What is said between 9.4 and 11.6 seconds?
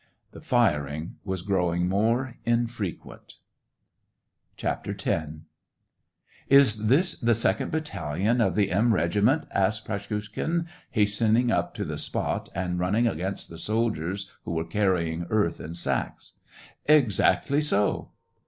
asked Praskiikhin, hastening